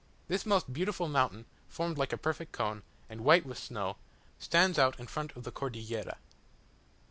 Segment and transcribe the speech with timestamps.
[0.27, 3.97] This most beautiful mountain, formed like a perfect cone, and white with snow,
[4.39, 6.17] stands out in front of the Cordillera.